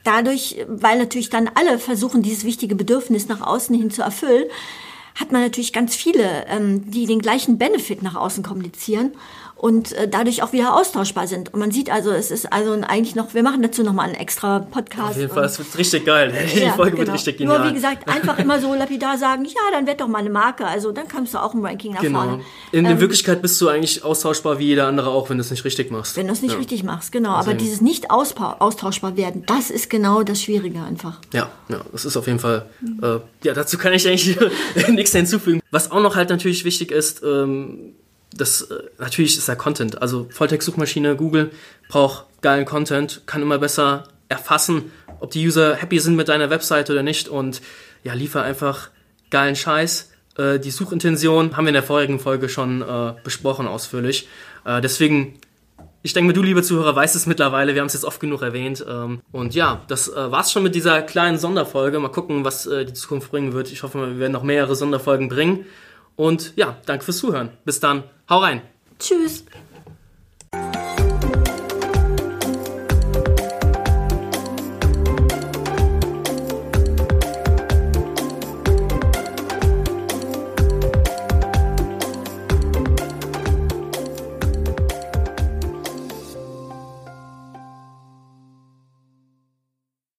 dadurch, 0.10 0.58
weil 0.68 0.98
natürlich 0.98 1.30
dann 1.30 1.50
alle 1.54 1.78
versuchen, 1.78 2.24
dieses 2.24 2.44
wichtige 2.44 2.76
Bedürfnis 2.76 3.28
nach 3.28 3.42
außen 3.42 3.76
hin 3.76 3.92
zu 3.92 4.02
erfüllen, 4.02 4.46
hat 5.16 5.32
man 5.32 5.42
natürlich 5.42 5.74
ganz 5.74 5.96
viele, 5.96 6.46
ähm, 6.48 6.90
die 6.90 7.06
den 7.06 7.20
gleichen 7.20 7.58
Benefit 7.58 8.02
nach 8.02 8.16
außen 8.16 8.44
kommunizieren 8.44 9.12
und 9.60 9.92
äh, 9.92 10.08
dadurch 10.08 10.42
auch 10.42 10.54
wieder 10.54 10.74
austauschbar 10.74 11.28
sind. 11.28 11.54
Und 11.54 11.60
man 11.60 11.70
sieht 11.72 11.92
also, 11.92 12.12
es 12.12 12.32
ist 12.32 12.52
also 12.52 12.72
eigentlich 12.88 13.16
noch, 13.16 13.34
wir 13.34 13.44
machen 13.44 13.62
dazu 13.62 13.84
nochmal 13.84 14.06
einen 14.06 14.16
extra 14.16 14.60
Podcast. 14.60 15.10
auf 15.12 15.18
jeden 15.18 15.34
Fall, 15.34 15.44
es 15.44 15.60
wird 15.60 15.78
richtig 15.78 16.06
geil. 16.06 16.34
Die 16.56 16.60
ja, 16.62 16.72
Folge 16.72 16.94
wird 16.94 17.02
genau. 17.08 17.12
richtig 17.14 17.38
genial. 17.38 17.60
Nur 17.60 17.70
wie 17.70 17.74
gesagt, 17.74 18.08
einfach 18.08 18.40
immer 18.40 18.62
so 18.62 18.74
lapidar 18.74 19.18
sagen, 19.18 19.44
ja, 19.44 19.60
dann 19.74 19.86
wird 19.86 20.00
doch 20.00 20.08
mal 20.08 20.20
eine 20.20 20.30
Marke. 20.30 20.66
Also 20.66 20.94
dann 20.94 21.10
kommst 21.10 21.34
du 21.34 21.40
auch 21.40 21.54
im 21.54 21.66
Ranking 21.66 21.94
nach 21.94 22.02
Genau. 22.02 22.20
vorne. 22.22 22.42
In, 22.72 22.86
in 22.86 22.92
Ähm, 22.92 23.00
Wirklichkeit 23.02 23.42
bist 23.42 23.60
du 23.60 23.68
eigentlich 23.68 24.04
austauschbar 24.04 24.60
wie 24.60 24.66
jeder 24.68 24.88
andere 24.88 25.10
auch, 25.10 25.30
wenn 25.30 25.38
du 25.38 25.42
es 25.42 25.52
nicht 25.52 25.66
richtig 25.66 25.92
machst. 25.92 26.16
wenn 26.16 26.28
du 26.28 26.34
es 26.34 26.42
nicht 26.42 26.54
ja. 26.54 26.58
richtig 26.58 26.84
machst, 26.86 27.12
genau. 27.12 27.32
Aber 27.32 27.44
Deswegen. 27.52 27.58
dieses 27.60 27.82
nicht 27.82 28.12
austauschbar 28.12 29.18
werden, 29.18 29.44
das 29.46 29.70
ist 29.70 29.90
genau 29.90 30.24
das 30.24 30.42
Schwierige 30.42 30.82
einfach. 30.82 31.20
Ja, 31.34 31.50
ja, 31.68 31.82
das 31.92 32.06
ist 32.06 32.16
auf 32.16 32.28
jeden 32.28 32.40
Fall. 32.40 32.66
Äh, 33.02 33.20
ja, 33.44 33.54
dazu 33.54 33.78
kann 33.78 33.92
ich 33.94 34.08
eigentlich 34.08 34.38
nichts 34.90 35.12
hinzufügen. 35.12 35.60
Was 35.72 35.92
auch 35.92 36.02
noch 36.02 36.16
halt 36.16 36.30
natürlich 36.30 36.64
wichtig 36.64 36.92
ist, 36.92 37.22
ähm, 37.24 37.89
das 38.34 38.62
äh, 38.62 38.84
natürlich 38.98 39.38
ist 39.38 39.48
der 39.48 39.56
Content. 39.56 40.02
Also 40.02 40.28
Volltext-Suchmaschine 40.30 41.16
Google 41.16 41.52
braucht 41.88 42.26
geilen 42.42 42.66
Content, 42.66 43.24
kann 43.26 43.42
immer 43.42 43.58
besser 43.58 44.06
erfassen, 44.30 44.92
ob 45.20 45.32
die 45.32 45.46
User 45.46 45.76
happy 45.76 46.00
sind 46.00 46.16
mit 46.16 46.30
deiner 46.30 46.50
Website 46.50 46.90
oder 46.90 47.04
nicht 47.04 47.28
und 47.28 47.62
ja, 48.04 48.14
liefer 48.14 48.44
einfach 48.44 48.90
geilen 49.30 49.56
Scheiß. 49.56 50.12
Äh, 50.38 50.60
die 50.60 50.72
Suchintention 50.72 51.58
haben 51.58 51.66
wir 51.66 51.70
in 51.70 51.74
der 51.74 51.84
vorigen 51.84 52.20
Folge 52.20 52.50
schon 52.50 52.82
äh, 52.82 53.14
besprochen 53.24 53.68
ausführlich. 53.68 54.28
Äh, 54.66 54.82
deswegen 54.82 55.40
ich 56.02 56.14
denke, 56.14 56.32
du, 56.32 56.42
liebe 56.42 56.64
Zuhörer, 56.64 56.96
weißt 56.96 57.16
es 57.16 57.26
mittlerweile. 57.26 57.74
Wir 57.74 57.82
haben 57.82 57.88
es 57.88 57.94
jetzt 57.94 58.06
oft 58.06 58.22
genug 58.22 58.42
erwähnt. 58.42 58.86
Ähm, 58.88 59.22
und 59.34 59.54
ja, 59.54 59.82
das 59.90 60.08
äh, 60.08 60.32
war's 60.32 60.52
schon 60.52 60.64
mit 60.64 60.74
dieser 60.74 61.02
kleinen 61.02 61.38
Sonderfolge. 61.38 62.00
Mal 62.00 62.10
gucken, 62.10 62.46
was 62.46 62.66
äh, 62.66 62.86
die 62.86 62.94
Zukunft 62.94 63.32
bringen 63.32 63.52
wird. 63.52 63.70
Ich 63.72 63.84
hoffe, 63.84 64.00
wir 64.00 64.20
werden 64.20 64.32
noch 64.32 64.44
mehrere 64.44 64.76
Sonderfolgen 64.76 65.28
bringen. 65.28 65.66
Und 66.20 66.52
ja, 66.58 66.76
danke 66.86 67.06
fürs 67.06 67.20
Zuhören. 67.20 67.48
Bis 67.64 67.80
dann. 67.80 68.04
Hau 68.30 68.40
rein. 68.40 68.62
Tschüss. 69.00 69.46